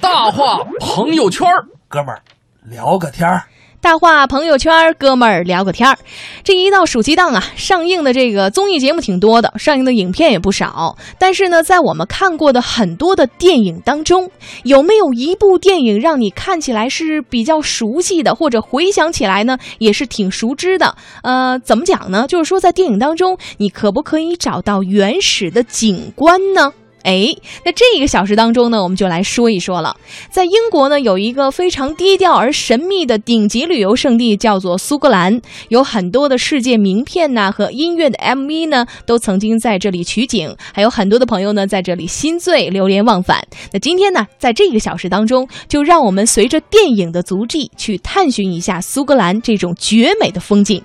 [0.00, 1.46] 大话朋友圈
[1.88, 2.22] 哥们儿
[2.64, 3.44] 聊个天儿。
[3.80, 5.96] 大话朋友圈，哥们儿聊个天儿。
[6.42, 10.96] 这一到暑期档啊，上映的这个综艺节目挺多的，上映的影片也不少。
[11.16, 14.28] 但是呢，在我们看过的很多的电影当中，
[14.64, 20.96] 有没有一部电影让你看起来是比较熟悉的，或者回想起来呢，也是挺熟知的？
[21.22, 22.26] 呃，怎么讲呢？
[22.26, 26.72] 就是说，在电影当中，你可不可以找到原始的景观呢？
[27.08, 27.34] 哎，
[27.64, 29.96] 那这一个小时当中呢，我们就来说一说了。
[30.30, 43.42] 在英国呢，有一个非常低调而神秘的顶级旅游胜地，叫做苏格兰，有很多的世界名片呐和音乐的 MV 呢，都曾经在这里取景，还有很多的朋友呢在这里心醉流连忘返。
[43.72, 50.84] 那今天呢，在这一个小时当中，就让我们随着电影的足迹去探寻一下苏格兰这种绝美的风景。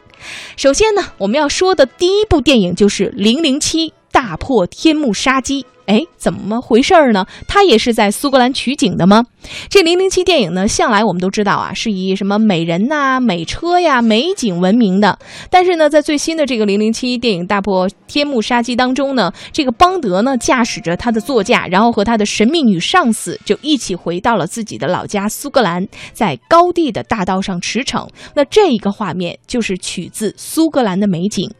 [0.56, 5.64] 首先呢，我们要说的第一部电影就是《零零七：大破天幕杀机》。
[5.86, 7.26] 哎，怎么回事儿呢？
[7.48, 9.26] 他也是在苏格兰取景的吗？
[9.70, 15.20] 这零零七电影呢，向来我们都知道啊，是以什么美人呐、美车呀、美景闻名的。
[15.50, 28.08] 但是呢，在最新的这个零零七电影《大破天幕杀机》当中呢，这个邦德呢驾驶着他的座驾，然后和他的神秘女上司就一起回到了自己的老家苏格兰，在高地的大道上驰骋。
[28.36, 31.52] 那这一个画面就是取自苏格兰的美景。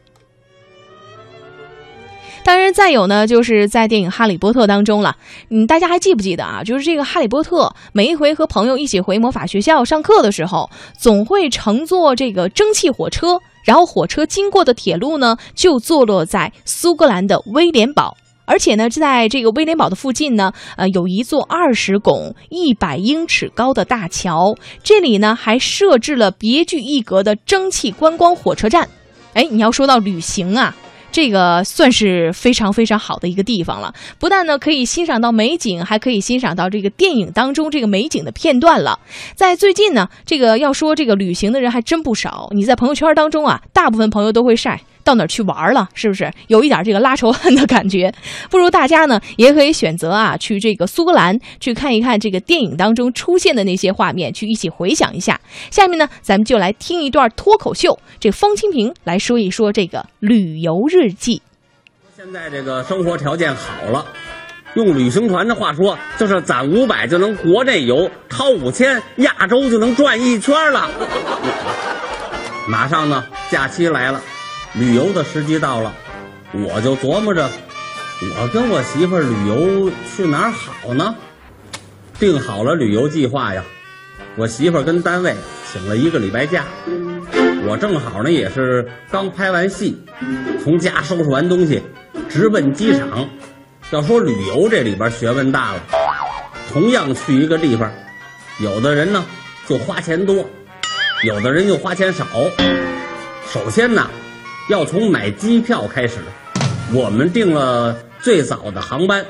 [2.44, 5.16] 当然，再有呢，就是在电影《哈利波特》当中了。
[5.48, 6.62] 嗯，大家还记不记得啊？
[6.62, 18.14] 就是这个哈利波特每一回和朋友一起回魔法学校上课的时候，总会乘坐这个蒸汽火车，然后火车经过的铁路呢，就坐落在苏格兰的威廉堡。
[18.44, 28.86] 而且呢，在这个威廉堡的附近呢，呃，有一座二十拱、一百英尺高的大桥，这里呢还设置了别具一格的蒸汽观光火车站。
[29.32, 30.76] 哎，你要说到旅行啊。
[31.14, 38.98] 这个算是非常非常好的一个地方了，不但呢可以欣赏到美景，还可以欣赏到这个电影当中这个美景的片段了。
[39.36, 42.48] 在最近呢，这个要说这个旅行的人还真不少。
[42.50, 44.80] 你在朋友圈当中啊，大部分朋友都会晒。
[45.04, 45.88] 到哪儿去玩了？
[45.94, 48.12] 是不是有一点这个拉仇恨的感觉？
[48.50, 55.38] 不如大家呢也可以选择啊，去这个苏格兰去看一看这个电影当中出现的那些画面，去一起回想一下。
[55.70, 61.42] 下面呢，咱们就来听一段脱口秀，这方清平来说一说这个旅游日记。
[62.16, 64.06] 现在这个生活条件好了，
[64.74, 70.88] 用旅行团的话说，就是攒五百就能国内游，掏五千亚洲就能转一圈了。
[72.66, 74.22] 马上呢，假期来了。
[74.74, 75.94] 旅游的时机到了，
[76.52, 77.48] 我就琢磨着，
[78.36, 81.14] 我跟我媳妇儿旅游去哪儿好呢？
[82.18, 83.62] 定好了旅游计划呀，
[84.34, 85.36] 我媳妇儿跟单位
[85.72, 86.64] 请了一个礼拜假，
[87.64, 90.04] 我正好呢也是刚拍完戏，
[90.64, 91.80] 从家收拾完东西，
[92.28, 93.28] 直奔机场。
[93.90, 95.82] 要说旅游这里边学问大了，
[96.72, 97.92] 同样去一个地方，
[98.58, 99.24] 有的人呢
[99.68, 100.44] 就花钱多，
[101.22, 102.26] 有的人就花钱少。
[103.46, 104.10] 首先呢。
[104.70, 106.16] 要从买机票开始，
[106.94, 109.26] 我们订了最早的航班，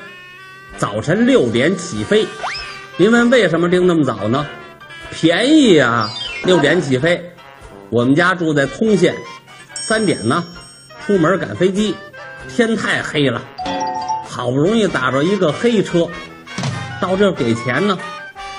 [0.77, 2.25] 早晨六点起飞。
[2.97, 4.47] 您问为什么订那么早呢？
[5.11, 6.09] 便宜啊，
[6.45, 7.33] 六点起飞。
[7.91, 9.17] 我们家住在通县，
[9.75, 10.45] 三点呢
[11.05, 11.97] 出门赶飞机，
[12.49, 13.43] 天太黑了，
[14.29, 16.09] 好不容易打着一个黑车，
[17.01, 17.99] 到这给钱呢，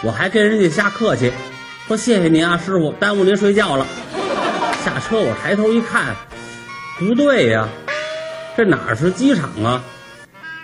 [0.03, 1.31] 我还跟人家瞎客气，
[1.87, 3.87] 说谢谢您啊，师傅，耽误您睡觉了。
[4.83, 6.13] 下车我抬头一看。
[6.97, 7.67] 不对呀，
[8.55, 9.83] 这哪是机场啊？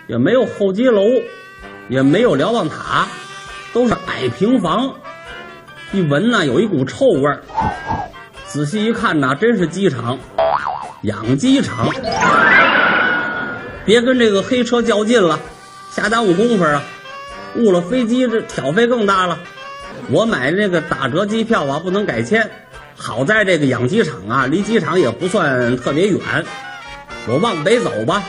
[0.07, 1.03] 也没有候机楼，
[1.89, 3.07] 也没有瞭望塔，
[3.73, 4.93] 都是矮平房。
[5.91, 7.41] 一闻呐，有一股臭味儿。
[8.47, 10.17] 仔细一看呐，真是机场，
[11.03, 11.89] 养鸡场。
[13.85, 15.39] 别跟这个黑车较劲了，
[15.91, 16.81] 瞎耽误工夫啊！
[17.55, 19.37] 误了飞机，这挑费更大了。
[20.09, 22.49] 我买这个打折机票啊，不能改签。
[23.01, 26.19] 好在这个养鸡场啊，离机场也不算特别远。
[27.27, 28.21] 我往北走吧，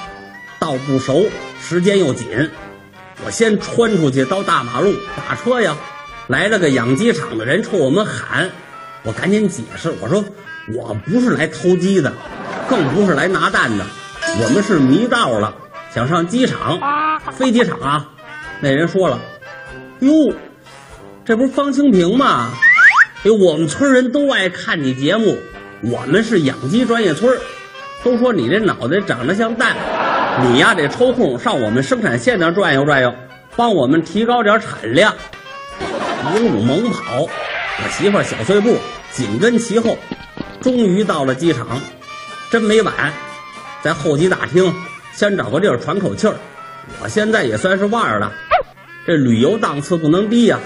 [0.59, 1.27] 道不熟，
[1.60, 2.50] 时间又紧。
[3.22, 4.94] 我先穿出去到大马路
[5.28, 5.76] 打车呀。
[6.26, 8.49] 来了个养鸡场的人冲我们喊，
[9.02, 10.25] 我赶紧解释，我说
[10.75, 12.11] 我不是来偷鸡的，
[12.67, 13.85] 更不是来拿蛋的，
[14.43, 15.55] 我们是迷道了，
[15.94, 16.81] 想上机场，
[17.32, 18.08] 飞机场啊。
[18.61, 19.20] 那人说了，
[20.00, 20.32] 哟，
[21.26, 22.49] 这不是方清平吗？
[23.25, 25.39] 哎，我们村人都爱看你节目，
[25.81, 27.39] 我们是养鸡专业村
[28.03, 29.77] 都说你这脑袋长得像蛋，
[30.43, 33.15] 你呀得抽空上我们生产线那转悠转悠，
[33.55, 35.15] 帮我们提高点产量。
[36.35, 38.77] 鹦鹉猛跑，我媳妇小碎步
[39.13, 39.97] 紧跟其后，
[40.61, 41.81] 终于到了机场，
[42.51, 42.93] 真没晚，
[43.83, 44.75] 在候机大厅
[45.13, 46.35] 先找个地儿喘口气儿。
[47.01, 48.33] 我现在也算是腕儿了，
[49.07, 50.59] 这旅游档次不能低呀、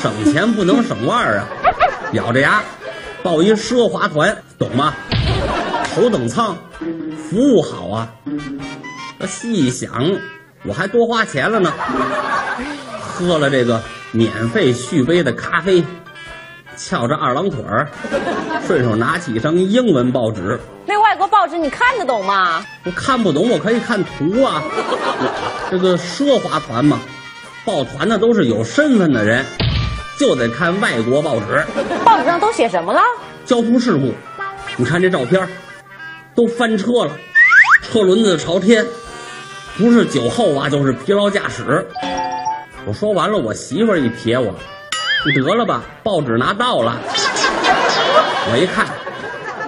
[0.00, 1.48] 省钱不能省腕儿啊，
[2.12, 2.62] 咬着牙
[3.22, 4.94] 报一奢华团，懂吗？
[5.94, 6.56] 头等舱，
[7.16, 8.08] 服务好啊。
[9.18, 9.90] 这细一想，
[10.64, 11.72] 我还多花钱了呢。
[13.00, 13.80] 喝了这个
[14.10, 15.82] 免费续杯的咖啡，
[16.76, 17.88] 翘着二郎腿儿，
[18.66, 20.58] 顺手拿起一张英文报纸。
[20.84, 22.62] 那外国报纸你看得懂吗？
[22.84, 24.62] 我看不懂，我可以看图啊。
[25.70, 27.00] 这个奢华团嘛，
[27.64, 29.46] 报团的都是有身份的人，
[30.18, 31.64] 就得看外国报纸。
[32.04, 33.00] 报纸上都写什么了？
[33.44, 34.12] 交通事故，
[34.76, 35.48] 你看这照片，
[36.34, 37.12] 都翻车了，
[37.82, 38.86] 车轮子朝天，
[39.76, 41.86] 不是酒后啊，就是疲劳驾驶。
[42.84, 44.54] 我说完了，我媳妇儿一瞥我，
[45.26, 47.00] 你得了吧，报纸拿到了。
[48.50, 48.86] 我一看，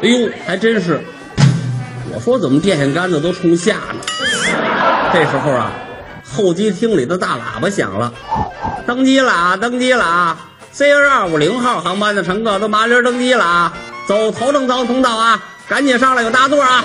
[0.02, 1.00] 哎呦，还真是。
[2.12, 4.00] 我说怎么电线杆子都冲下呢？
[5.12, 5.72] 这时候啊，
[6.34, 8.12] 候机厅里的大喇叭响了，
[8.86, 10.36] 登机了啊，登机了啊
[10.76, 13.72] ！CR 二五零号航班的乘客都麻溜登机了啊，
[14.08, 16.84] 走头等舱通道啊，赶紧上来有大座啊！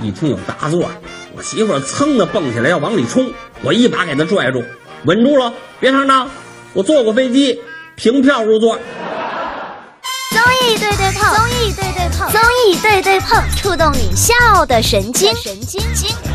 [0.00, 0.88] 一听有大座，
[1.36, 3.32] 我媳妇儿噌的蹦起来要往里冲，
[3.62, 4.62] 我一把给她拽住，
[5.04, 6.28] 稳住了，别上当！
[6.72, 7.60] 我坐过飞机，
[7.96, 8.78] 凭票入座。
[10.30, 16.31] 综艺对对碰，综艺对对碰，综艺对对碰，触动你笑的神经，神经经。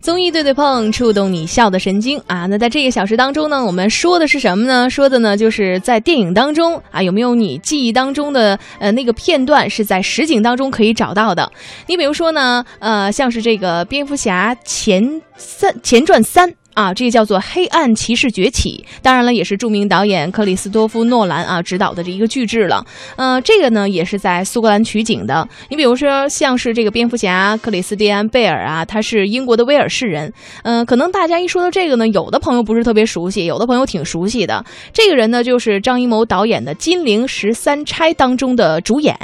[0.00, 2.46] 综艺对对碰，触动你笑的神经啊！
[2.46, 4.88] 那在这个小时当中呢，我们说的是什么呢？
[4.88, 11.50] 说的呢，就是在电影当中啊，有没有你记忆当中的呃那个片段是在实景当中可以找到的？
[11.88, 16.54] 你比如说呢，呃，像是这个蝙蝠侠前三前传三。
[16.78, 22.86] 啊，这个叫做《黑暗骑士崛起》，当然了，也是著名导演克里斯多夫·诺兰啊执导的这一个巨制了。
[23.16, 25.48] 呃，这个呢也是在苏格兰取景的。
[25.70, 30.32] 你比如说，像是这个蝙蝠侠克里斯蒂安·贝尔啊，他是英国的威尔士人。
[30.62, 34.64] 嗯、可能大家一说到这个呢，有的朋友不是特别熟悉，有的朋友挺熟悉的。
[34.92, 39.18] 这个人呢，就是张艺谋导演的《金陵十三钗》当中的主演。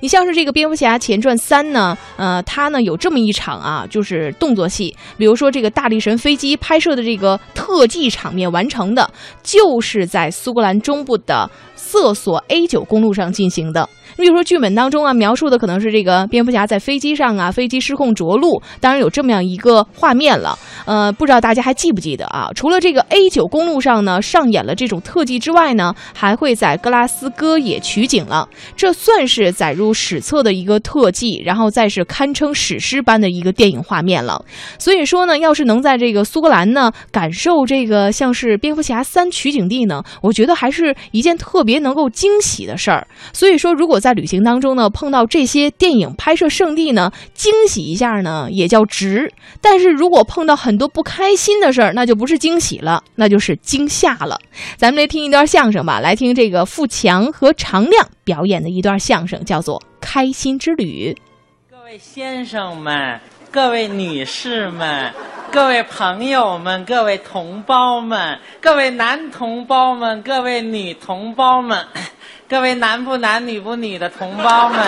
[0.00, 9.10] 你像是这个蝙蝠侠前传三呢，呃，他呢有这么一场啊，就是动作戏，比如说这个大力神飞机拍摄的这个特技场面完成的，
[9.42, 13.88] 就是在苏格兰中部的瑟索 A 九公路上进行的。
[14.16, 20.58] 你比如说剧本当中啊，描述的可能是这个蝙蝠侠在飞机上啊，飞机失控着陆，当然有这么样一个画面了。
[20.86, 22.48] 呃，不知道大家还记不记得啊？
[22.54, 34.44] 除了这个 A 九公路上呢上演了这种特技之外呢，还会在格拉斯哥也取景了，这算是载入史册的一个特技，然后再是堪称史诗般的一个电影画面了。
[34.78, 43.06] 所以说呢，要是能在这个苏格兰呢感受这个像是蝙蝠侠三取景地呢，我觉得还是一件特别能够惊喜的事儿。
[43.32, 49.32] 所以说，如果在旅行当中呢碰到这些电影拍摄圣地呢，惊喜一下呢也叫值。
[49.62, 54.38] 但是如果碰到很多不开心的事儿，那就不是惊喜了，那就是惊吓了。
[54.76, 61.16] 咱们来听一段相声吧，来听这个富强和常亮表演的一段相声，叫做《开心之旅》。
[61.70, 63.18] 各位先生们，
[63.50, 65.10] 各位女士们，
[65.54, 71.86] 各位朋友们，各位同胞们，各位男同胞们，各位女同胞们，
[72.50, 74.84] 各位男不男女不女的同胞们，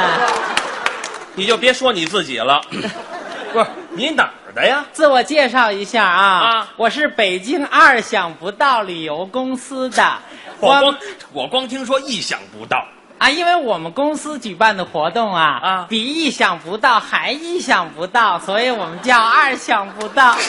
[1.36, 2.60] 你就别说你自己了，
[3.52, 4.84] 不是你哪儿的呀？
[4.90, 6.68] 自我介绍一下啊，啊。
[6.76, 10.18] 我是北京二想不到旅游公司的，
[10.58, 10.96] 我光
[11.32, 12.84] 我光听说意想不到，
[13.18, 20.36] 啊，因为我们公司举办的活动啊，啊比意想不到还意想不到，所以我们叫二想不到。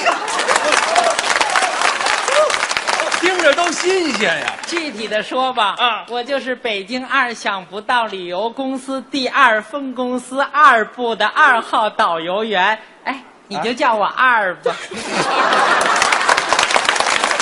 [3.20, 4.54] 听着都新鲜呀。
[4.68, 12.78] 具体的说吧，啊我就是北京二想不到旅游公司第二分公司二部的二号导游员。
[13.06, 14.76] 哎，你就叫我二吧。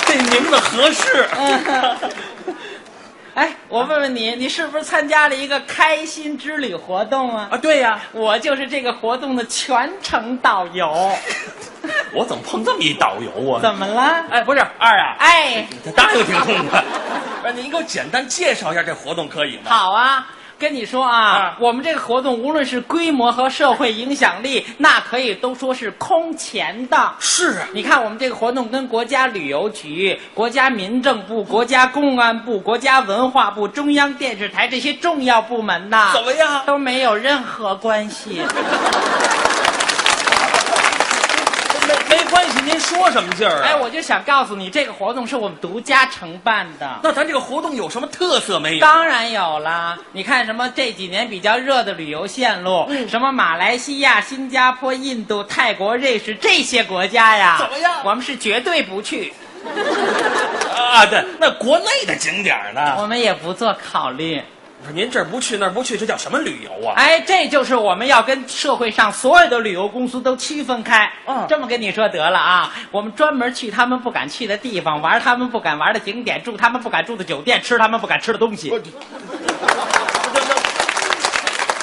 [0.06, 1.28] 这名字合适。
[3.36, 7.48] 哎，我问问你，你是不是参加了一个开心之旅活动啊？
[7.52, 11.12] 啊，对呀，我就是这个活动的全程导游。
[12.14, 13.60] 我怎么碰这么一导游啊？
[13.60, 14.24] 怎么了？
[14.30, 16.82] 哎，不是二啊，哎，他答应挺痛快。
[17.42, 19.64] 不是，您给我简单介绍一下这活动可以吗？
[19.66, 20.26] 好啊。
[20.58, 27.12] 跟你说啊，啊我们这个活动无论是规模和社会影响力，那可以都说是空前的。
[27.20, 36.62] 是啊，你看，我们这个活动跟国家旅游局、国家民政部、国家公安部、国家文化部、中央电视台这些重要部门呐，怎么样？
[36.66, 38.40] 都没有任何关系。
[42.36, 43.64] 关系，您说什么劲儿啊？
[43.64, 46.98] 哎，我就想告诉你，这个活动是我们独家承办的。
[47.02, 48.80] 那咱这个活动有什么特色没有？
[48.82, 49.96] 当然有啦！
[50.12, 59.32] 你看什么这几年比较热的旅游线路，嗯什么马来西亚、新加坡、印度、泰国、瑞士这些国家呀，怎么样我们是绝对不去，
[60.76, 62.96] 啊，对，那国内的景点呢？
[62.98, 64.42] 我们也不做考虑。
[64.92, 66.94] 您这儿不去那儿不去，这叫什么旅游啊？
[66.96, 71.10] 哎，这就是我们要跟社会上所有的旅游公司都区分开。
[71.26, 78.72] 嗯这么跟你说得了啊，我们专门去他们不敢去的地方，玩他们不敢玩的景点，住他们不敢住的酒店，吃他们不敢吃的东西。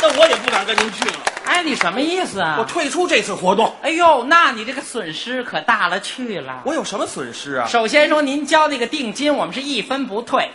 [0.02, 2.58] 那我也不敢跟您去了，哎，你什么意思啊？
[2.60, 3.74] 我退出这次活动。
[3.82, 6.62] 哎呦，那你这个损失可大了去了。
[6.66, 7.66] 我有什么损失啊？
[7.66, 10.50] 首先说，您交那个定金，我们是一分不退。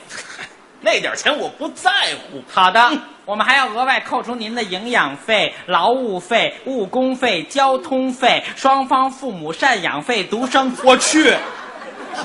[0.81, 2.43] 那点钱我不在乎。
[2.53, 2.91] 好的，
[3.25, 10.73] 我们还要额外扣除您的营养费、劳务费、误工费、交通费、双方父母赡养费、独生。
[10.85, 11.35] 我去，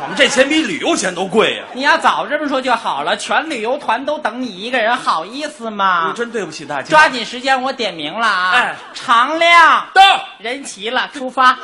[0.02, 6.14] 我们这钱比旅游钱都贵呀、你要早这么说就好了，全旅游团都等你一个人，好意思吗我？
[6.14, 6.90] 真对不起大家。
[6.90, 8.52] 抓紧时间，我点名了啊！
[8.54, 10.02] 哎常亮，到，
[10.38, 11.58] 人齐了，出发。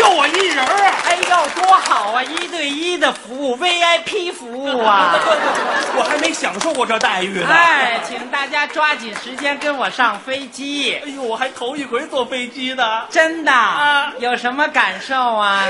[0.00, 0.94] 就我一人儿啊！
[1.04, 2.22] 哎呦，多好啊！
[2.22, 5.14] 一对一的服务，VIP 服务啊！
[5.94, 7.46] 我还没享受过这待遇呢。
[7.50, 10.94] 哎，请大家抓紧时间跟我上飞机。
[11.04, 13.02] 哎呦，我还头一回坐飞机呢。
[13.10, 15.62] 真的，啊有什么感受啊？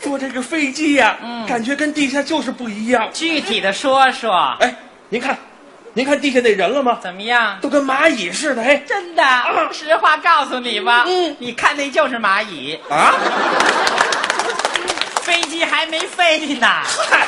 [0.00, 3.10] 坐这个飞机呀、嗯感觉跟地下就是不一样。
[3.12, 4.74] 具体的说说，哎，
[5.10, 5.36] 您看，
[5.94, 6.98] 您看地下那人了吗？
[7.02, 7.58] 怎么样？
[7.60, 8.62] 都跟蚂蚁似的。
[8.62, 9.24] 哎，真的，
[9.72, 13.14] 实话告诉你吧，嗯你看那就是蚂蚁，啊，
[15.22, 16.66] 飞机还没飞呢，
[17.10, 17.26] 嗨，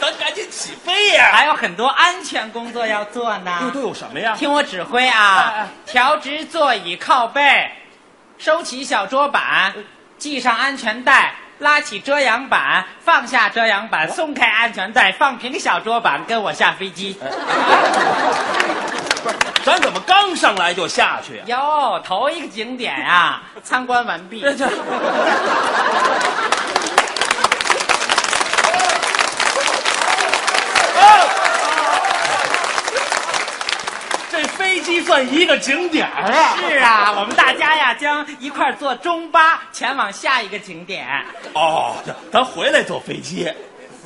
[0.00, 3.80] 咱赶紧起飞呀、还有很多安全工作要做又呢都。
[3.80, 4.34] 有什么呀？
[4.38, 7.70] 听我指挥哎啊哎，调直座椅靠背，
[8.38, 9.74] 收起小桌板，
[10.18, 11.34] 系上安全带。
[11.58, 17.16] 拉起遮阳板，放下遮阳板，松开安全带，放平小桌板，跟我下飞机。
[19.22, 24.40] 不是咱怎么刚上来就下去呀、哟，头一个景点呀、参观完毕。
[24.40, 24.70] 这这，啊
[34.84, 36.56] 这飞机算一个景点儿啊！
[36.58, 41.06] 是啊，我们大家呀将一块儿坐中巴前往下一个景点。
[41.54, 41.96] 哦，
[42.30, 43.50] 咱回来坐飞机。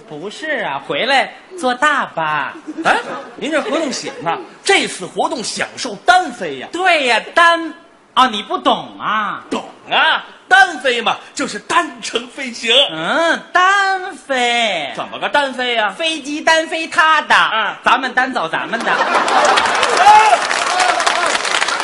[0.09, 2.55] 不是啊，回来坐大巴。
[2.85, 2.97] 哎，
[3.37, 4.39] 您这合同写呢？
[4.63, 7.75] 这次活动享受单飞呀、对呀，单
[8.15, 9.45] 哦，你不懂啊？
[9.51, 10.25] 懂啊？
[10.49, 12.75] 单飞嘛，就是单程飞行。
[12.91, 14.93] 嗯，单飞。
[14.97, 18.87] 怎么个单飞呀、飞机单飞他的，嗯咱们单走咱们的。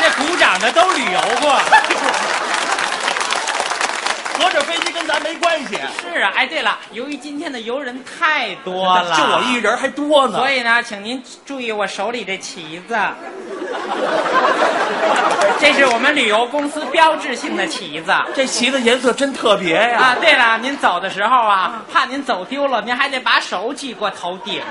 [0.01, 1.59] 这鼓掌的都旅游过。
[4.55, 10.39] 合着飞机跟咱没关系，是啊，哎，对了，由于今天的游人太多了，就我一人还多呢。
[10.39, 12.97] 所以呢，请您注意我手里这旗子，
[15.59, 18.15] 这是我们旅游公司标志性的旗子。
[18.33, 24.63] 这旗子颜色真特别呀、啊，对了，您走的时候啊，怕您走丢了，您还得把手举过头顶。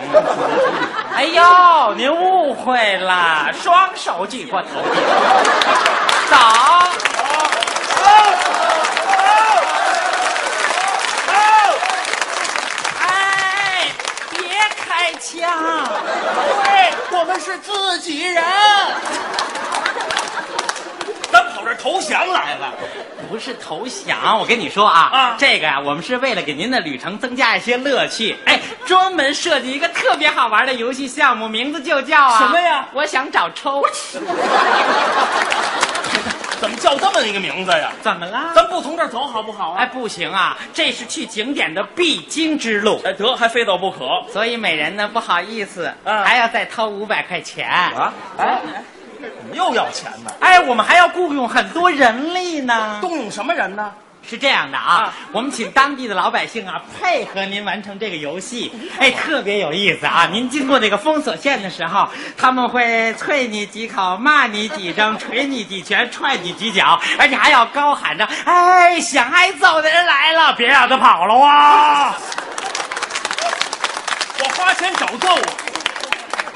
[1.13, 5.02] 哎呦，您误会了，双手举过头顶。
[6.30, 6.38] 走。
[13.00, 13.88] 哎，
[14.32, 14.40] 别
[15.24, 15.88] 开枪！
[16.63, 18.44] 对，我们是自己人。
[21.32, 22.74] 咱跑这投降来了。
[23.30, 33.82] 不是投降，我跟你说啊，啊这个呀、我们是为了给您的旅程增加一些乐趣，哎，专门设计一个特别好玩的游戏项目，名字就叫啊什么呀我想找抽。
[36.63, 37.91] 怎么叫这么一个名字呀？
[38.01, 38.53] 怎么了？
[38.55, 39.89] 咱不从这儿走好不好啊哎，啊？
[39.91, 47.70] 不行啊，这是去景点的必经之路，哎，得还非走不可所以每人呢不好意思，嗯还要再掏五百块钱。
[47.70, 48.13] 啊！
[48.38, 48.62] 哎，
[49.20, 50.32] 怎么又要钱呢？
[50.39, 53.00] 哎，我们还要雇佣很多人力呢。
[53.01, 53.91] 动用什么人呢？
[54.27, 60.27] 是这样的啊，啊我们请当地的老百姓啊 配合您完成这个游戏， 哎，特别有意思啊！
[60.32, 72.15] 您经过那个封锁线的时候，他们会啐你几口，骂你几声， 捶你几拳，踹你几脚，而且还要高喊着：“哎，想挨揍的人来了，别让他跑了啊
[74.39, 75.53] 我花钱找揍啊！！”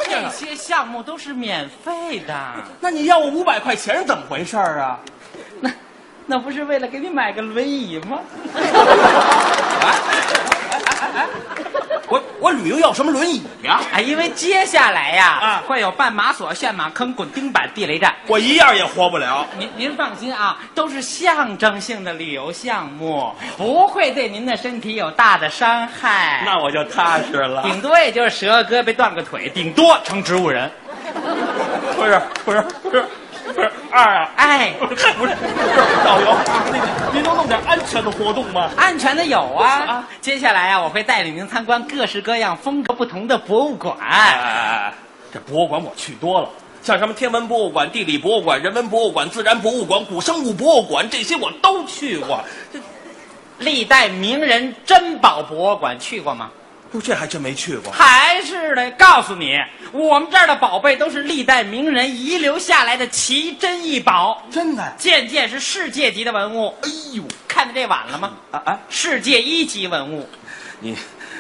[0.10, 2.34] 这些项目都是免费的，
[2.80, 4.98] 那你要我五百块钱是怎么回事儿啊？
[6.28, 8.20] 那 那不是为了给你买个轮椅吗？
[8.56, 8.62] 哎
[9.82, 11.26] 哎哎
[12.10, 18.16] 我我旅游要什么轮椅呀、哎，因为接下来呀，啊会有绊马索、陷马坑、滚钉板、地雷战。
[18.28, 19.46] 我一样也活不了。
[19.58, 26.44] 您您放心啊，都是象征性的旅游项目，不会对您的身体有大的伤害。
[26.46, 27.64] 那我就踏实了。
[27.64, 30.72] 顶多也就是折个胳膊、断个腿，顶多成植物人。
[31.98, 33.06] 不是不是不是不是
[33.92, 34.30] 二 啊！
[34.36, 35.36] 哎，不是不是
[36.04, 36.38] 导游，
[36.72, 38.70] 那个您能弄点安全的活动吗？
[38.76, 39.68] 安全的有啊。
[39.88, 43.96] 啊接下来啊，我会带领您参观各式各样、风格不同的博物馆。
[44.00, 44.94] 哎，
[45.34, 46.50] 这博物馆我去多了，
[46.82, 52.44] 像什么天文博物馆、地理博物馆、人文博物馆、自然博物馆、古生物博物馆，这些我都去过。
[52.74, 52.80] 这
[53.60, 56.52] 历代名人珍宝博物馆去过吗？
[56.94, 57.92] 哟，这还真没去过。
[57.92, 59.60] 还是得告诉你，
[59.92, 64.94] 我们这儿的宝贝都是历代名人遗留下来的奇珍异宝，真的？
[64.98, 66.76] 件件是世界级的文物。
[66.82, 68.32] 哎呦，看见这碗了吗？
[68.52, 68.80] 啊啊！
[68.90, 70.30] 世界一级文物，
[70.80, 70.96] 你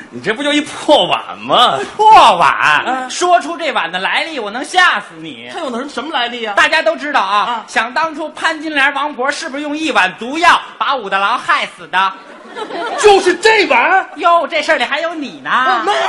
[0.10, 1.80] 你这不就一破碗吗？
[1.96, 2.52] 破碗。
[2.52, 5.50] 啊说出这碗的来历，我能吓死你。
[5.54, 12.14] 它有能什么来历啊、大家都知道啊，啊想当初潘金莲王婆是不是用一碗毒药把武大郎害死的？
[13.02, 14.10] 就是这碗。
[14.16, 15.84] 哟，这事儿里还有你呢。
[15.86, 15.98] 没有。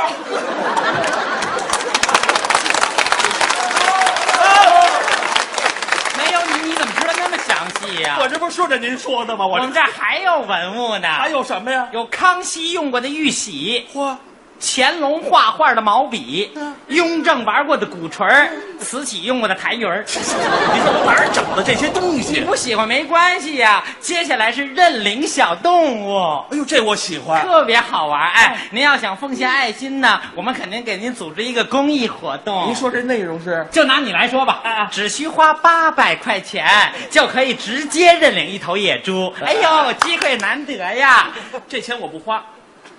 [6.17, 9.45] 没有你，你怎么知道那么详细呀、我这不是顺着您说的吗？
[9.45, 11.87] 我我们这儿还有文物呢，还有什么呀？
[11.91, 14.15] 有康熙用过的玉玺，嚯，
[14.61, 18.49] 乾隆画画的毛笔，嗯雍正玩过的鼓槌儿，
[18.79, 20.03] 慈禧用过的痰盂儿。
[20.09, 22.41] 你从哪儿找的这些东你西？
[22.41, 26.43] 不喜欢没关系呀、接下来是认领小动物。
[26.51, 27.41] 哎呦，这我喜欢。
[27.41, 28.57] 特别好玩哎！
[28.71, 32.67] 您要想奉献爱心呢，我们肯定给您组织一个公益活动。
[32.67, 33.65] 您说这内容是？
[33.71, 39.33] 就拿你来说吧，只需花八百块钱就可以直接认领一头野猪。
[39.45, 41.29] 哎呦， 机会难得呀！
[41.69, 42.43] 这钱我不花，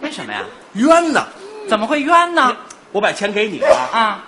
[0.00, 0.40] 为什么呀？
[0.74, 1.26] 冤呐！
[1.70, 2.54] 怎么会冤呢？
[2.90, 4.24] 我把钱给你了，啊，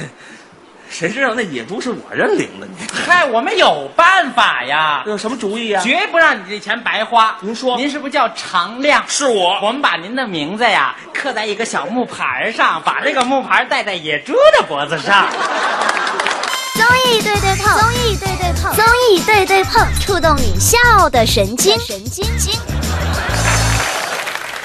[0.88, 2.66] 谁知道那野猪是我认领的？
[2.66, 7.36] 你嗨，我们有办法呀，有什么主意呀、绝不让你这钱白花。
[7.40, 9.04] 您说您是不是叫常亮？
[9.06, 9.60] 是我。
[9.62, 15.26] 我们把您的名字呀刻在一个小木牌上，把这个木牌戴在野猪的脖子上。
[16.72, 22.58] 综艺对对碰，综艺对对碰，综艺对对碰，触动你笑的神经，神经经。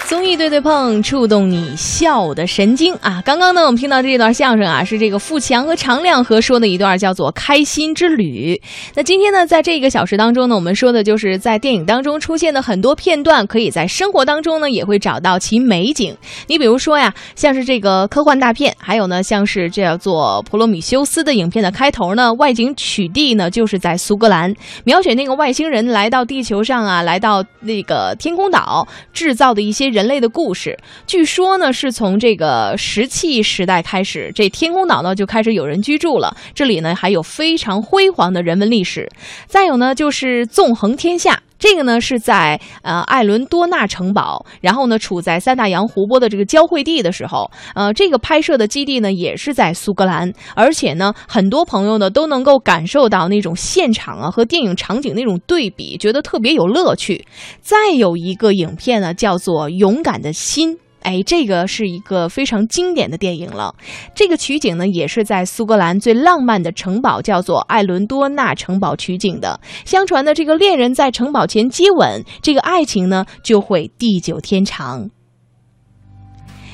[0.07, 3.23] 综艺对对碰，触动你笑的神经啊！
[3.25, 8.55] 刚刚呢，我们听到这段相声啊，是这个富强和常亮合说的一段，叫做《开心之旅》。
[8.93, 16.15] 那今天呢，在这个小时当中呢，我们说的就是在电影当中出现的很多片段，可以在生活当中呢也会找到其美景。
[16.45, 30.77] 你比如说呀，像是这个科幻大片，还有呢，像是这叫做《普罗米修斯》的影片的开头呢，外景取地呢就是在苏格兰，描写那个外星人来到地球上啊，来到那个天空岛制造的一些人类的故事。
[31.07, 36.35] 据说呢，是从这个石器时代开始，这天空岛呢就开始有人居住了。
[36.53, 39.09] 这里呢还有非常辉煌的人文历史。
[39.47, 41.41] 再有呢，就是纵横天下。
[41.57, 57.25] 这个呢是在呃艾伦多纳城堡，然后呢处在三大洋湖泊的这个交汇地的时候，呃，这个拍摄的基地呢也是在苏格兰，而且呢很多朋友呢都能够感受到那种现场啊和电影场景那种对比，觉得特别有乐趣。
[57.61, 60.75] 再有一个影片呢叫做《勇敢的心》。
[61.05, 63.75] 哎，这个是一个非常经典的电影了。
[64.15, 69.59] 这个取景呢，也是在苏格兰最浪漫的城堡，叫做艾伦多纳城堡取景的。
[69.85, 75.11] 相传呢，这个恋人在城堡前接吻，这个爱情呢就会地久天长。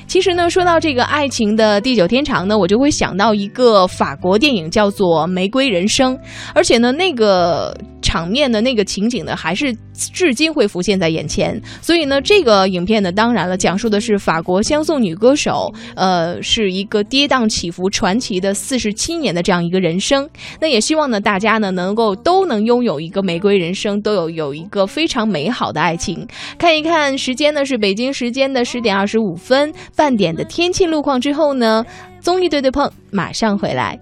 [0.06, 6.14] 其实呢，说到这个爱情的地久天长呢，我就会想到一个法国电影，叫做《玫瑰人生》，
[6.54, 7.74] 而且呢，那个
[8.12, 11.58] 场面的那个情景呢，还是至今会浮现在眼前。
[11.80, 20.28] 所以呢，这个影片呢，当然了，讲述的是法国相送女歌手，呃，是一个跌宕起伏、传奇的四十七年的这样一个人生。
[20.60, 26.28] 那也希望呢，大家呢能够都能拥有一个玫瑰人生，都有有一个非常美好的爱情。
[26.58, 29.72] 看一看时间呢，是北京时间的十点二十五分。
[29.96, 31.82] 半点的天气路况之后呢，
[32.20, 33.98] 综艺对对碰马上回来。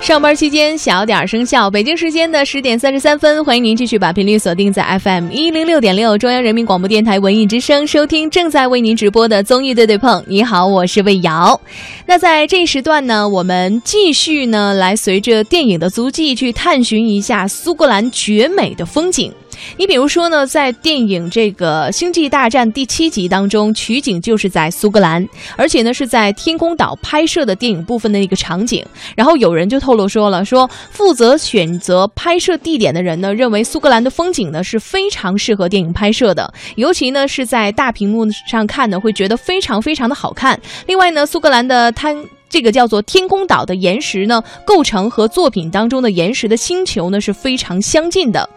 [0.00, 10.24] 上班期间小点声效，北京时间的十点三十三分，欢迎您继续把频率锁定在 FM 一零六点六中央人民广播电台文艺之声，收听正在为您直播的综艺对对碰。
[10.26, 11.60] 你好，我是魏瑶。
[12.06, 19.32] 那在这时段呢，我们继续呢来随着电影的足迹去探寻一下苏格兰绝美的风景。
[19.76, 28.84] 你比如说呢，在电影这个《星际大战》第七集当中，取景就是在苏格兰，而且呢是在天空岛拍摄的电影部分的一个场景。
[29.16, 40.60] 然后有人就透露说了，说负责选择拍摄地点的人呢，认为苏格兰的风景呢是非常适合电影拍摄的，尤其呢是在大屏幕上看呢，会觉得非常非常的好看。
[40.86, 42.24] 另外呢，苏格兰的滩。
[42.52, 48.50] 这个叫做天空岛的岩石呢，构成和作品当中的岩石的星球呢是非常相近的。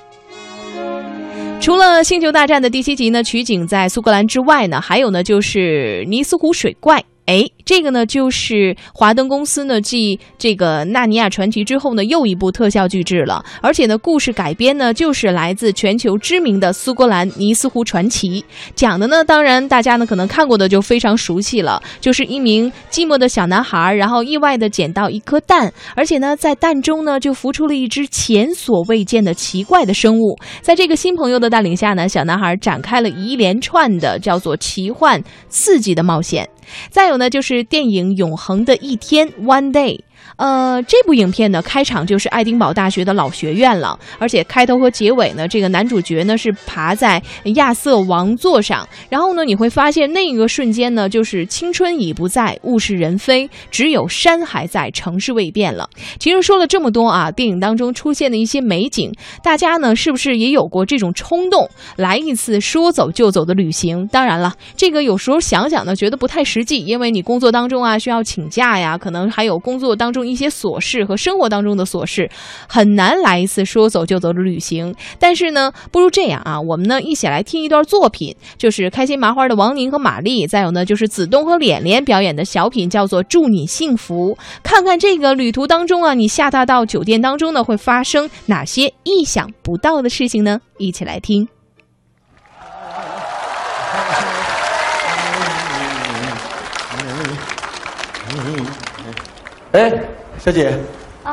[1.63, 7.01] 除了《星球大战》的第七集呢取景在苏格兰之外呢，还有呢就是尼斯湖水怪。
[7.25, 13.43] 哎，这个呢，就是华灯公司呢继这个《纳尼亚传奇》之后呢，又一部特效巨制了。
[13.61, 18.43] 而且呢，故事改编呢，就是来自全球知名的苏格兰尼斯湖传奇。
[18.75, 30.37] 讲的呢，当然大家呢可能看过的就非常熟悉了，就是一名寂寞的小男孩，然后意外的捡到一颗蛋，而且呢，在蛋中呢就孵出了一只前所未见的奇怪的生物。
[30.61, 36.47] 在这个新朋友的带领下呢，小男孩展开了一连串的叫做奇幻刺激的冒险。
[36.89, 39.99] 再有呢，就是是电影《永恒的一天》（One Day）。
[40.37, 47.21] 呃，这部影片呢，开场就是爱丁堡大学的老学院了，而且开头和结尾呢，这个男主角呢是爬在
[47.55, 55.87] 亚瑟王座上，然后呢，你会发现那一个瞬间呢，就是青春已不在，物是人非，只有山还在，城市未变了。
[56.19, 59.11] 其实说了这么多啊，电影当中出现的一些美景，
[59.43, 64.07] 大家呢是不是也有过这种冲动，来一次说走就走的旅行？
[64.07, 72.29] 当然了，这个有时候想想呢，觉得不太实际，因为你工作当中啊需要请假呀，可能还有工作当中一些琐事和生活当中的琐事，
[72.67, 74.95] 很难来一次说走就走的旅行。
[75.19, 84.35] 但是呢，不如这样啊，我们呢一起来听一段作品，就是开心麻花的王宁和马丽，再有呢就是子东和脸脸表演的小品，叫做《祝你幸福》。
[84.63, 90.61] 看看这个旅途当中啊，你下榻到酒店当中呢，会发生哪些意想不到的事情呢？
[90.77, 91.47] 一起来听。
[99.73, 99.91] 哎，
[100.37, 100.71] 小姐，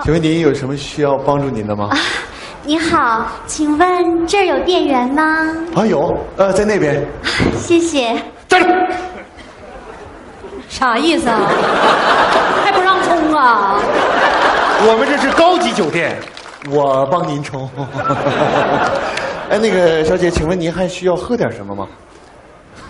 [0.03, 1.91] 请问您有什么需要帮助您的吗？
[2.63, 5.23] 你好，请问这儿有店员吗？
[5.75, 7.07] 啊，有，呃，在那边。
[7.59, 8.17] 谢谢。
[8.49, 8.73] 站住！
[10.71, 11.39] 啥意思啊？
[12.65, 13.79] 还不让冲啊？
[14.89, 16.17] 我们这是高级酒店，
[16.71, 17.69] 我帮您冲。
[19.51, 21.87] 哎，那个小姐，请问您还需要喝点什么吗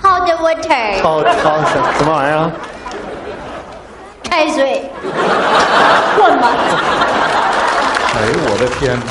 [0.00, 2.52] ？Hot water，好好什什么玩意儿啊？
[4.30, 4.88] 开水，
[6.16, 6.52] 灌满。
[8.14, 9.06] 哎呦我的天哪！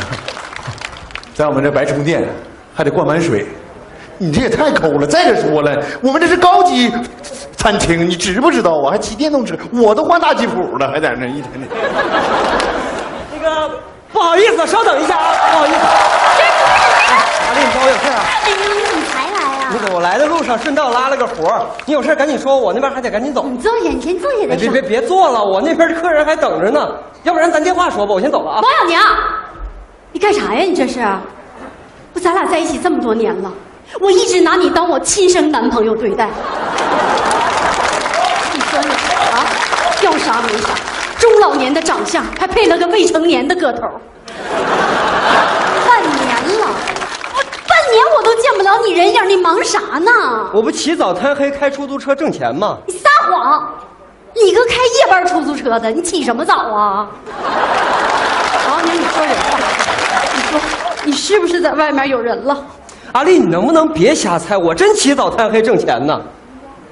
[1.36, 2.26] 在我们这白充电
[2.74, 3.46] 还得灌满水，
[4.18, 5.06] 你这也太抠了。
[5.06, 6.90] 再者说了，我们这是高级
[7.58, 8.92] 餐厅，你知不知道啊？
[8.92, 11.68] 还骑电动车，我都换大吉普了，还在那一天天。
[13.34, 13.70] 那个
[14.14, 15.78] 不好意思，稍等一下啊，不好意思。
[17.46, 18.24] 阿丽，你找我有事啊？
[19.72, 23.46] 那个我来的路上顺道拉了个活儿，你有事赶紧说，我那边还得赶紧走。
[23.48, 24.54] 你坐下，你先坐下再说。
[24.54, 26.90] 哎别别别坐了，我那边客人还等着呢，
[27.24, 28.62] 要不然咱电话说吧，我先走了啊。
[28.62, 28.98] 王小宁，
[30.12, 30.64] 你干啥呀？
[30.64, 31.00] 你这是？
[32.14, 33.52] 不，咱俩在一起这么多年了，
[34.00, 36.28] 我一直拿你当我亲生男朋友对待。
[38.54, 39.46] 你说你啊，
[40.02, 40.70] 要啥没啥，
[41.20, 43.82] 中老年的长相，还配了个未成年的个头。
[47.90, 50.12] 半年，我都见不了你人影，你忙啥呢？
[50.54, 52.78] 我不起早贪黑开出租车挣钱吗？
[52.86, 53.68] 你撒谎！
[54.36, 57.08] 你个开夜班出租车的，你起什么早啊？
[58.70, 59.58] 王宁，你说人话，
[60.36, 60.62] 你说
[61.04, 62.64] 你是不是在外面有人了？
[63.14, 64.56] 阿丽，你能不能别瞎猜？
[64.56, 66.22] 我真起早贪黑挣钱呢。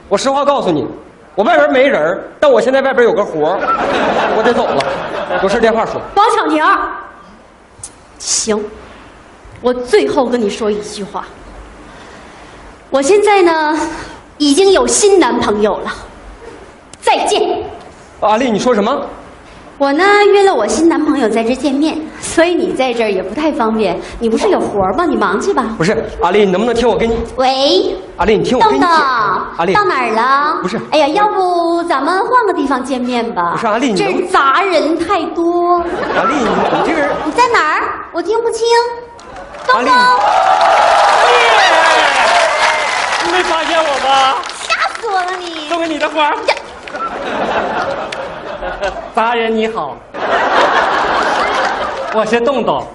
[0.10, 0.88] 我实话告诉你，
[1.36, 3.60] 我外边没人儿但我现在外边有个活儿
[4.36, 4.84] 我得走了。
[5.44, 6.02] 有事电话说。
[6.16, 6.66] 王小宁，
[8.18, 8.66] 行，
[9.62, 11.26] 我最后跟你说一句话，
[12.90, 13.78] 我现在呢
[14.38, 15.92] 已经有新男朋友了，
[17.02, 17.42] 再见。
[18.20, 19.06] 阿丽，你说什么？
[19.80, 23.96] 我呢约了我新男朋友在这见面，所以你在这儿也不太方便。
[24.20, 25.06] 你不是有活吗？
[25.06, 25.66] 你忙去吧。
[25.78, 27.16] 不是，阿丽，你能不能听我跟你？
[27.36, 29.48] 喂，阿丽，你听我跟豆豆，你讲。
[29.58, 30.60] 阿丽，到哪儿了？
[30.64, 33.52] 不是哎呀，要不咱们换个地方见面吧？
[33.52, 35.78] 不是阿丽你这杂人太多。
[36.16, 37.84] 阿丽，你你这个人，你在哪儿？
[38.12, 38.66] 我听不清。
[39.68, 39.96] 豆阿丽豆，
[43.26, 44.36] 你没发现我吗？
[44.64, 45.68] 吓死我了你！
[45.68, 46.32] 送给你的花。
[49.14, 49.98] 达人你好，
[52.14, 52.88] 我是洞洞，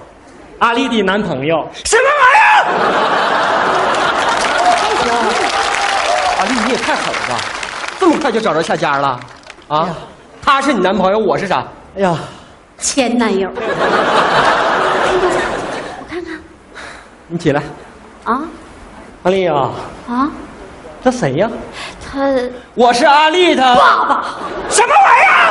[0.61, 1.68] 阿丽的男朋友。
[1.85, 2.64] 什么玩意儿？
[6.38, 7.37] 阿丽，你也太狠了吧！
[8.00, 9.20] 这么快就找着下家了？
[9.68, 9.88] 啊？
[10.44, 11.62] 他是你男朋友，我是啥？
[11.96, 12.16] 哎呀，
[12.78, 13.50] 前男友，
[17.33, 17.62] 你起来，
[18.25, 18.42] 啊
[19.23, 19.55] 阿丽呀、
[20.07, 20.31] 啊，
[21.03, 21.49] 他谁呀？
[22.05, 22.29] 他
[22.75, 24.25] 我是阿丽他爸爸。
[24.68, 25.49] 什么玩意儿？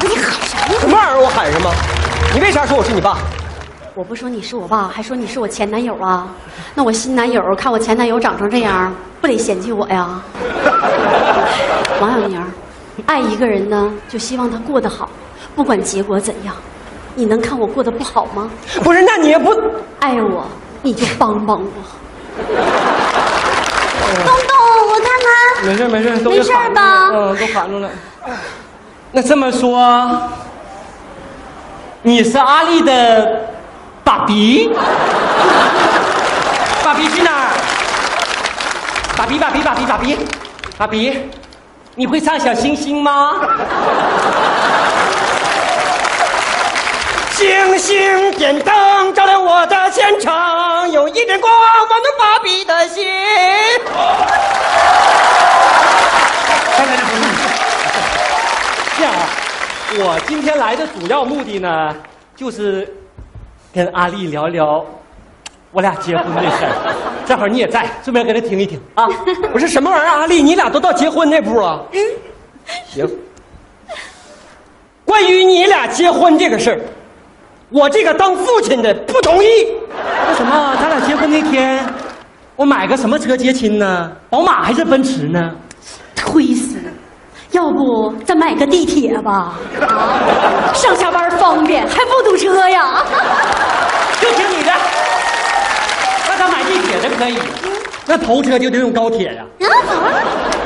[0.00, 0.80] 你喊什么？
[0.80, 1.20] 什么玩意儿？
[1.20, 1.70] 我喊什么？
[2.34, 3.16] 你为啥说我是你爸？
[3.94, 6.26] 我不说你是我爸，还说你是我前男友啊？
[6.74, 10.20] 那我新男友看我前男友长成这样，不得嫌弃我呀？
[12.00, 12.44] 王小宁，
[13.06, 15.08] 爱一个人呢，就希望他过得好，
[15.54, 16.52] 不管结果怎样。
[17.14, 18.50] 你能看我过得不好吗？
[18.82, 19.50] 不是，那你也不
[20.00, 20.46] 爱我，
[20.82, 21.66] 你就帮帮我。
[24.24, 24.56] 东东，
[24.88, 25.66] 我看看。
[25.66, 27.88] 没事没事，都没事吧嗯，都喊住了。
[29.12, 30.20] 那这么说，
[32.02, 33.40] 你是阿丽的
[34.02, 34.70] 爸比？
[36.82, 37.50] 爸比去哪儿？
[39.16, 40.18] 爸比爸比爸比爸比，
[40.76, 41.30] 爸比，
[41.94, 43.32] 你会唱小星星吗？
[47.42, 50.32] 星星点灯照亮我的前程，
[50.92, 53.04] 有一点光温暖芭比的心。
[58.96, 59.28] 这样啊，
[59.98, 61.96] 我今天来的主要目的呢，
[62.36, 62.88] 就是
[63.74, 64.86] 跟阿丽聊聊
[65.72, 66.94] 我俩结婚的事儿。
[67.26, 69.08] 正好你也在，顺便跟他听一听啊。
[69.52, 70.08] 不是什么玩意儿？
[70.08, 71.84] 阿丽，你俩都到结婚那步了？
[71.90, 72.00] 嗯，
[72.88, 73.10] 行。
[75.04, 76.80] 关于你俩结婚这个事儿，
[77.72, 79.48] 我这个当父亲的不同意。
[80.26, 80.76] 那什么？
[80.80, 81.84] 咱俩结婚那天，
[82.56, 84.10] 我买个什么车接亲呢？
[84.28, 85.40] 宝马还是奔驰呢？
[86.14, 86.76] 推死！
[87.52, 89.54] 要不咱买个地铁吧？
[89.80, 93.04] 啊， 上下班方便，还不堵车呀？
[94.20, 94.72] 就听你的。
[96.28, 97.38] 那咱买地铁的可以，
[98.06, 99.44] 那头车就得用高铁呀。
[99.60, 99.66] 啊，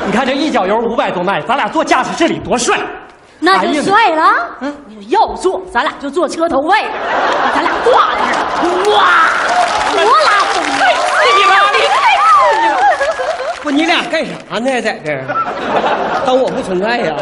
[0.05, 2.77] 你看这一脚油五百多迈，咱俩坐驾驶室里多帅！
[3.39, 4.33] 那就帅了。
[4.61, 6.85] 嗯你要坐，咱俩就坐车头位，
[7.53, 8.33] 咱俩挂那儿，
[8.91, 9.29] 哇，
[9.93, 10.63] 多拉风！
[13.61, 14.81] 不，你俩干啥呢？
[14.81, 15.23] 在这儿
[16.25, 17.13] 当我不存在呀？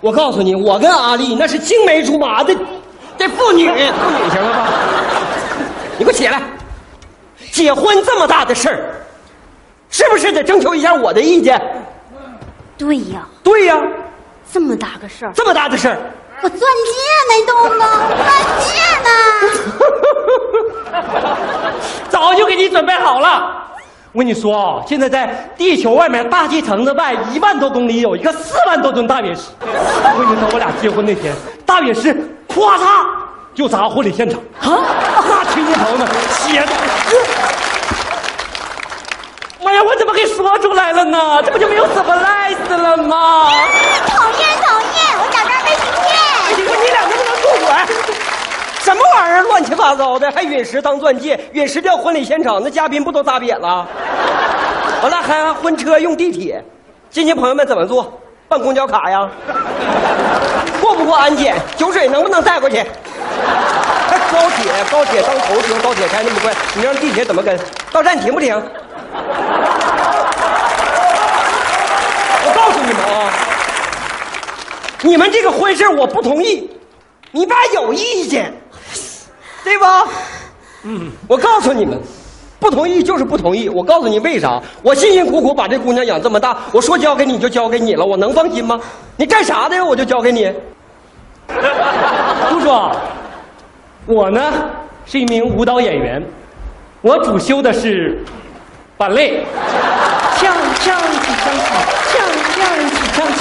[0.00, 2.54] 我告诉你，我跟阿丽那是青梅竹马的
[3.16, 4.68] 这父女，父女行了吧？
[5.98, 6.40] 你给我起来！
[7.52, 8.94] 结婚这么大的事儿，
[9.90, 11.60] 是不是得征求一下我的意见？
[12.76, 13.76] 对呀，对呀，
[14.52, 15.98] 这么大个事儿，这么大的事儿，
[16.42, 16.66] 我钻戒
[17.28, 18.28] 没动呢，钻
[18.60, 18.70] 戒
[19.04, 19.10] 呢？
[22.08, 23.54] 早就给你准备好了。
[24.12, 29.42] 我跟你说啊，现在在地球外面大气层子外一万多公里有一个四万多吨大陨石。
[29.60, 31.34] 我跟你说，我俩结婚那天，
[31.66, 32.14] 大陨石
[32.48, 33.06] 咵嚓
[33.54, 34.80] 就砸婚礼现场啊！
[35.28, 36.72] 那亲戚朋友们写的，
[39.68, 41.42] 妈呀，我怎么给说出来了呢？
[41.44, 43.50] 这不就没有 surprise 了吗？
[44.06, 45.68] 讨厌讨厌，我找这儿没
[46.48, 48.14] 你听说你俩能不能住嘴？
[48.80, 53.86] 什么玩意儿，乱七八糟的，还陨石当钻戒，陨石掉婚礼现场，那嘉宾不都砸瘪了？
[55.02, 56.64] 完了还婚车用地铁，
[57.10, 58.10] 亲戚朋友们怎么做？
[58.48, 59.28] 办公交卡呀？
[60.80, 61.54] 过不过安检？
[61.76, 62.82] 酒水能不能带过去？
[64.08, 67.60] 还高铁，高铁当头车，高铁开那么快，你让地铁怎么跟？
[67.92, 68.58] 到站停不停？
[72.44, 73.30] 我告诉你们啊，
[75.02, 76.70] 你们这个婚事我不同意，
[77.32, 78.50] 你爸有意见，
[79.62, 80.06] 对吧？
[80.84, 82.00] 嗯，我告诉你们，
[82.58, 83.68] 不同意就是不同意。
[83.68, 84.58] 我告诉你为啥？
[84.82, 88.80] 我辛辛苦苦把这姑娘养这么大，我说交给你就交给你了，我能放心吗？
[89.16, 89.84] 你干啥的呀？
[89.84, 90.50] 我就交给你。
[92.48, 92.90] 叔叔，
[94.06, 94.40] 我呢
[95.04, 96.22] 是一名舞蹈演员，
[97.02, 98.24] 我主修的是
[98.96, 99.44] 芭蕾。
[100.38, 101.66] 锵锵起锵起，
[102.14, 102.16] 锵
[102.54, 102.56] 锵
[102.88, 103.36] 起锵起，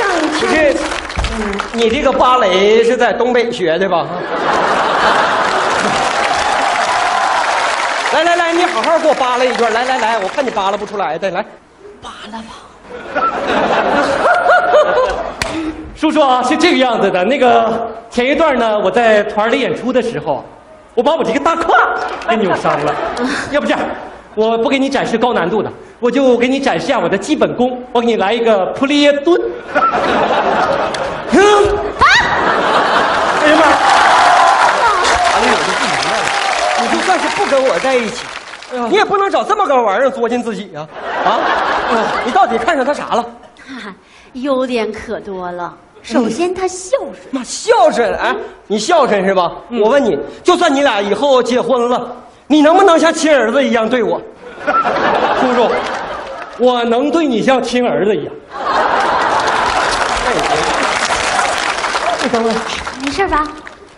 [0.00, 0.02] 锵
[0.40, 0.52] 不是，
[1.34, 1.37] 嗯，
[1.72, 4.06] 你这个芭蕾是在东北学的吧？
[8.12, 9.72] 来来来，你好好给我扒拉一段。
[9.72, 11.44] 来来来，我看你扒拉不出来的，来，
[12.02, 12.44] 扒拉吧。
[15.94, 17.24] 叔叔啊，是这个样子的。
[17.24, 20.44] 那个前一段呢，我在团里演出的时候，
[20.94, 21.72] 我把我这个大胯
[22.28, 22.94] 给扭伤了。
[23.50, 23.80] 要不这样，
[24.34, 27.82] 我不给你展示高难度的，我就给你展示一下我的基本功。
[27.92, 29.40] 我给你来一个普利耶蹲。
[31.30, 31.40] 嗯
[31.98, 32.04] 啊！
[33.42, 33.62] 哎呀妈！
[35.32, 36.20] 完了，我就不明白了，
[36.82, 38.24] 你就算是不跟我在一起，
[38.88, 40.86] 你也不能找这么个玩意儿作践自己呀！
[41.24, 41.38] 啊，
[42.24, 43.22] 你到底看上他啥了？
[43.66, 43.94] 哈哈，
[44.34, 45.74] 优点可多了。
[46.02, 47.14] 首先，他孝顺。
[47.30, 48.34] 妈，孝顺哎，
[48.66, 49.52] 你孝顺是吧？
[49.70, 52.10] 我问你，就算你俩以后结婚了，
[52.48, 54.20] 你能不能像亲儿子一样对我？
[55.40, 55.70] 叔叔，
[56.58, 58.34] 我能对你像亲儿子一样。
[60.24, 60.48] 那也行。
[62.22, 62.50] 你等会，
[63.04, 63.46] 没事吧？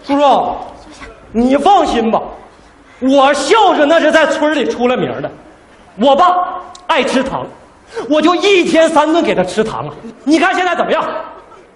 [0.04, 0.54] 叔叔，
[1.32, 2.20] 你放心吧，
[3.00, 5.30] 我孝顺那是在村里出了名的。
[5.96, 6.34] 我爸
[6.88, 7.46] 爱吃糖，
[8.08, 9.94] 我就一天三顿给他吃糖啊。
[10.24, 11.02] 你看现在怎么样？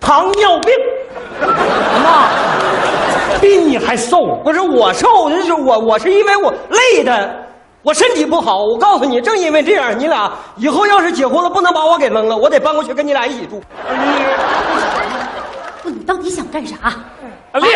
[0.00, 0.74] 糖尿病，
[2.02, 2.28] 妈，
[3.40, 4.36] 比你还瘦。
[4.44, 7.34] 不是我瘦，就是我，我是因为我累的，
[7.82, 8.58] 我身体不好。
[8.58, 13.62] 我告诉你，正因为这样，你俩以后要是结婚了，不能把我给扔了，我得搬过去跟你俩一起住。
[15.82, 16.76] 不，你到底想干啥？
[17.52, 17.66] 阿丽，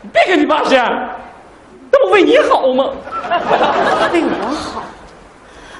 [0.00, 0.88] 你别跟你爸这样，
[1.90, 2.90] 那不为你好吗？
[4.12, 4.82] 为我好，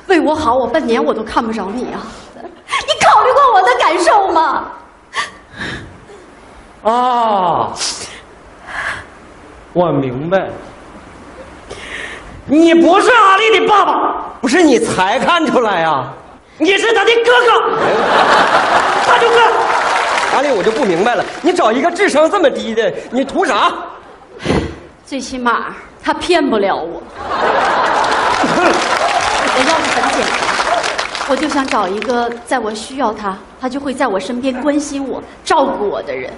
[0.07, 2.00] 为我好，我半年我都看不着你啊！
[2.37, 4.64] 你考虑过我的感受吗？
[6.85, 7.72] 啊，
[9.72, 10.48] 我明白，
[12.46, 16.12] 你不是阿丽的爸爸，不是你才看出来呀、
[16.58, 17.78] 你是他的哥哥，
[19.06, 19.37] 大舅哥。
[20.35, 23.72] 阿丽，我就不明白了，你找一个智商这么低的，你图啥？
[25.06, 27.02] 最起码他骗不了我。
[29.54, 30.32] 我要的很简单，
[31.28, 36.32] 我就想找一个在我需要他，他就会在我身边关心我、照顾我的人。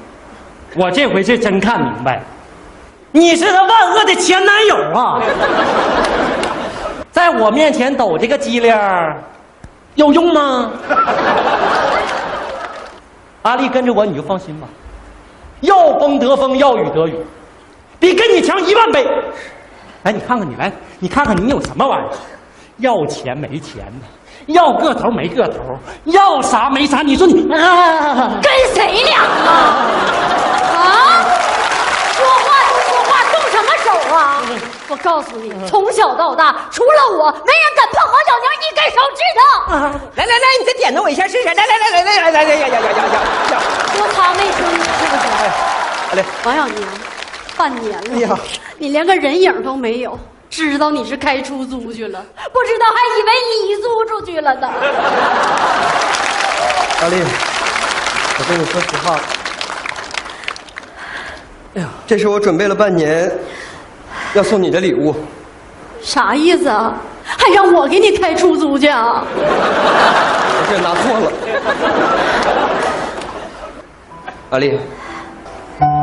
[0.77, 2.23] 我这回是真看明白了，
[3.13, 5.23] 你是他万恶的前男友啊！
[7.13, 9.17] 在我面前抖这个机灵儿，
[9.95, 10.71] 有用吗？
[13.43, 14.67] 阿丽跟着我你就放心吧，
[15.61, 17.15] 要风得风，要雨得雨，
[18.01, 19.07] 比跟你强一万倍。
[20.03, 22.11] 来，你看看你来，你看看你有什么玩意儿？
[22.79, 24.07] 要钱没钱的，
[24.47, 25.55] 要个头没个头，
[26.05, 27.03] 要啥没啥。
[27.03, 28.41] 你说你啊？
[28.43, 29.49] 跟谁俩啊？
[30.75, 31.25] 啊！
[32.13, 34.41] 说话就说话，动什么手啊？
[34.89, 39.41] 我告诉你，从小到大，除了我，没人敢碰王小娘一根手指头。
[40.15, 41.49] 来来来，你再点着我一下试试。
[41.49, 42.91] 来来来来来来来来呀呀呀呀
[43.53, 43.61] 呀！
[43.97, 45.51] 说他没说你是不是？
[46.11, 46.89] 阿丽，王小娘，
[47.57, 48.39] 半年了，哎呀
[48.79, 50.19] 你连个人影都没有，
[50.55, 53.33] 知道你是开出租去了，不知道还以为
[53.67, 54.71] 你租出去了呢。
[57.03, 57.17] 阿力，
[58.39, 59.19] 我跟你说实话，
[61.75, 63.29] 哎呀，这是我准备了半年
[64.35, 65.13] 要送你的礼物。
[66.01, 66.95] 啥意思啊？
[67.27, 69.25] 还让我给你开出租去啊？
[69.35, 71.33] 我这拿错了。
[74.51, 74.79] 阿丽，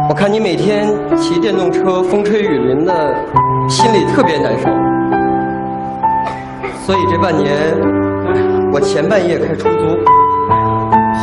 [0.09, 2.93] 我看你每天骑电动车风吹雨淋的，
[3.69, 4.69] 心里特别难受。
[6.85, 7.55] 所以这半年，
[8.73, 9.97] 我前半夜开出租，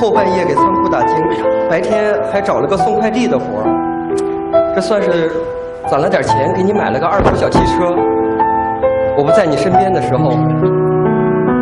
[0.00, 3.44] 后半夜给仓库打更，白天还找了个送快递的活
[4.74, 5.30] 这算是
[5.88, 7.94] 攒了点钱，给你买了个二手小汽车。
[9.16, 10.30] 我不在你身边的时候，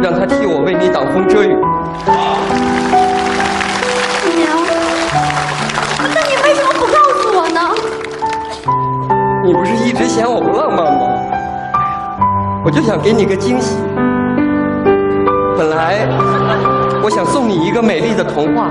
[0.03, 1.57] 让他替我为你挡风遮雨。
[9.47, 11.07] 你不是一直嫌我不浪漫吗？
[12.65, 13.77] 我就想给你个惊喜。
[15.57, 16.01] 本来
[17.01, 18.69] 我想送你一个美丽的童话，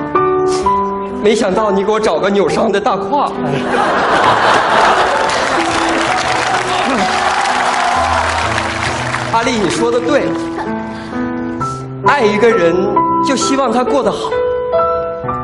[1.23, 3.31] 没想到你给我找个扭伤的大胯。
[9.31, 10.23] 阿丽，你说的对，
[12.05, 12.75] 爱一个人
[13.25, 14.29] 就希望他过得好，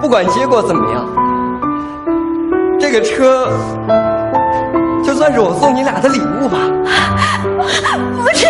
[0.01, 1.05] 不管结果怎么样。
[2.77, 3.47] 这个车
[5.31, 6.57] 就算是我送你俩的礼物吧。
[8.21, 8.45] 不是，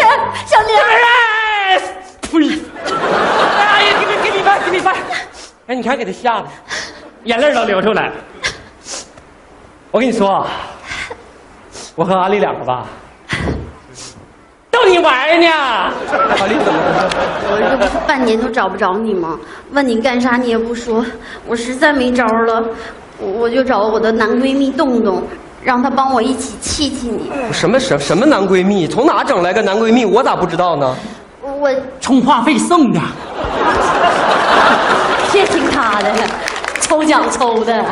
[0.46, 0.70] 小玲。
[2.22, 2.60] 呸！
[3.58, 4.96] 哎呀，给你给你饭，给你饭。
[5.68, 6.48] 哎，你看给他吓的，
[7.26, 8.14] 眼泪都流出来了。
[9.92, 10.48] 我跟你说啊，
[11.96, 12.86] 我和阿丽两个吧，
[14.72, 15.48] 逗你玩呢。
[15.48, 17.10] 阿丽怎么了？
[17.52, 19.38] 我这不是半年都找不着你吗？
[19.72, 21.06] 问你干啥你也不说，
[21.46, 22.64] 我实在没招了，
[23.20, 25.22] 我我就找我的男闺蜜洞洞，
[25.64, 27.32] 让他帮我一起气气你。
[27.52, 28.88] 什么什什么男闺蜜？
[28.88, 30.06] 从哪整来个男闺蜜？
[30.06, 30.96] 我咋不知道呢？
[31.42, 31.70] 我
[32.00, 33.00] 充话费送的。
[35.32, 36.12] 别听他的，
[36.82, 37.86] 抽奖抽的。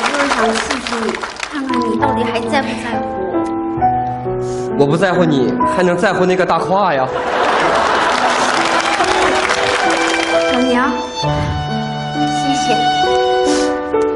[0.00, 1.12] 我就是想气气你，
[1.52, 3.32] 看看你到底还在不在乎我。
[4.78, 7.06] 我不在乎你，还能在乎那个大胯呀？
[10.50, 10.90] 小娘，
[12.18, 12.93] 谢谢。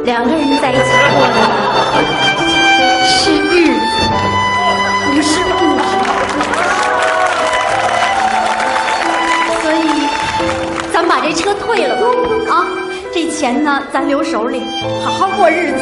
[0.08, 0.80] 两个人在一起
[1.12, 1.34] 过的
[3.04, 3.80] 是日子，
[5.04, 5.78] 不是物。
[9.60, 10.08] 所以，
[10.90, 12.06] 咱把这车退了吧，
[12.54, 12.64] 啊，
[13.12, 14.62] 这钱呢，咱留手里，
[15.04, 15.80] 好好过日子。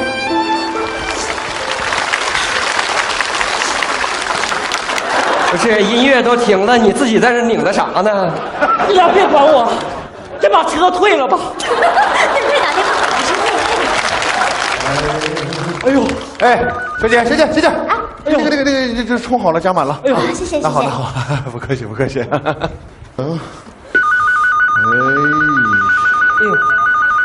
[5.53, 8.33] 不是，音乐都停了，你自己在这拧的啥呢？
[8.91, 9.73] 你俩别管我，
[10.40, 11.38] 先把车退了吧。
[11.63, 13.63] 再打电话，你先退了。
[15.87, 16.03] 哎呦，
[16.41, 16.65] 哎，
[17.01, 17.69] 小姐，小姐，小姐，
[18.25, 20.01] 哎呦，那个那个那个，这这冲好了，加满了。
[20.05, 20.91] 哎呦，谢谢谢那好，那。
[20.91, 21.13] 好，
[21.53, 22.25] 不客气，不客气。
[23.19, 23.39] 嗯，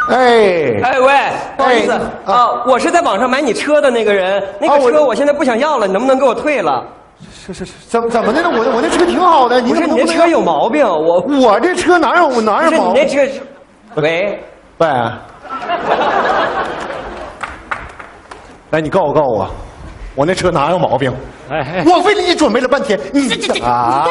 [0.09, 1.91] 哎，哎，哎喂，不好意思
[2.25, 6.85] 啊，我是在网上买你车的那个人，那个车我现在不想要了，你能不能给我退了？
[7.33, 8.49] 是是是，怎么怎么的呢？
[8.51, 13.01] 我我那车挺好的，你不是怎么能你那车有毛病，我我这车哪有哪有毛病？
[13.03, 13.41] 你那车是，
[13.95, 14.43] 喂，
[14.77, 14.87] 喂，
[18.71, 19.49] 来，你告诉告诉我，
[20.15, 21.13] 我那车哪有毛病？
[21.49, 23.27] 哎哎，我为了你准备了半天，你
[23.61, 24.07] 啊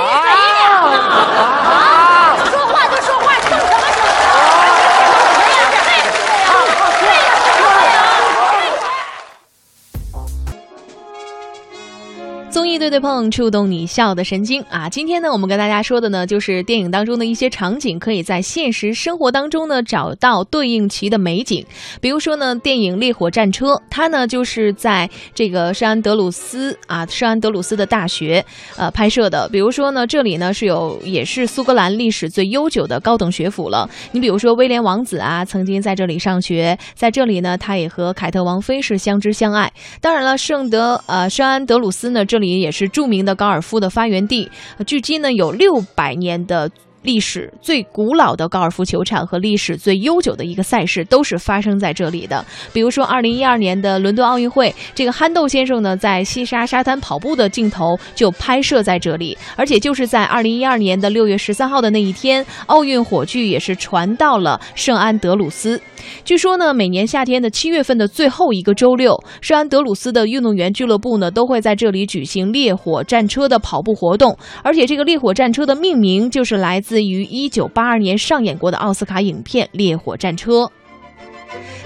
[12.71, 14.89] 一对对碰，触动你笑的神经啊！
[14.89, 21.67] 今天呢，我们跟大家说的呢，就是电影当中的一些场景，可以在现实生活当中呢找到对应其的美景。
[22.01, 28.45] 比如说呢，电影《烈火战车》，它呢就是在这个圣安德鲁斯啊，圣安德鲁斯的大学
[28.77, 29.49] 呃拍摄的。
[29.49, 33.91] 比如说呢，这里呢是有也是苏格兰历史最悠久的高等学府了。
[34.13, 39.73] 你比如说威廉王子啊，曾经在这里上学，在这里呢，他也和凯特王妃是相知相爱。
[40.01, 44.51] 当然了，圣德呃圣安德鲁斯呢，这里也是著名的高尔夫的发源地，
[44.87, 46.71] 距今呢有六百年的。
[47.03, 52.45] 历史最古老的高尔夫球场和历史最悠久的一个赛事都是发生在这里的。
[52.73, 65.81] 比如说，二零一二年的伦敦奥运会，这个憨豆先生呢在西沙沙滩跑步的镜头就拍摄在这里，而且就是在二零一二年的六月十三号的那一天，奥运火炬也是传到了圣安德鲁斯。
[66.25, 80.63] 据说呢，每年夏天的七月份的最后一个周六，圣安德鲁斯的运动员俱乐部呢都会在这里举行烈火战车的跑步活动，而且这个烈火战车的命名就是来自自于一九八二年上演过的奥斯卡影片《烈火战车》。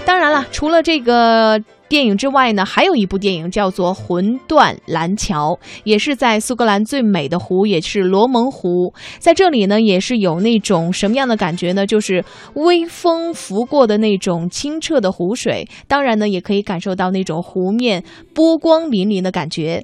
[0.03, 5.53] 当然了，除了这个电影之外呢，还有一部电影叫做《魂断蓝桥》，
[5.83, 8.95] 也是在苏格兰最美的湖，也是罗蒙湖。
[9.19, 11.85] 在这里呢，也是有那种什么样的感觉呢？
[11.85, 12.25] 就是
[12.55, 18.03] 微风拂过的那种清澈的湖水，当然呢，也可以感受到那种湖面
[18.33, 19.83] 波光粼粼的感觉。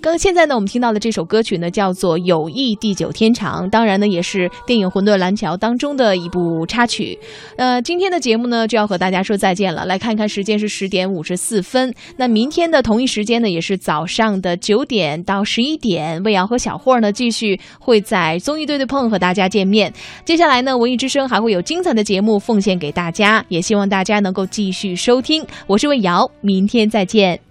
[0.00, 7.18] 刚现在呢，我们听到的这首歌曲呢，叫做《友谊地久天长》，当然呢，也是电影《魂断蓝桥》当中的一部插曲。
[7.56, 9.84] 呃，今天的节目呢，就要和大家说再见了。
[9.86, 19.92] 来看看时间是十点五十四分，那明天的同一时间呢，也是早上的九点到十一点，魏瑶和小霍呢，继续会在综艺对对碰和大家见面。
[20.24, 25.44] 接下来呢，文艺之声还会有精彩的节目奉献给大家，也希望大家能够继续收听。
[25.66, 27.47] 我是魏瑶，明天再见。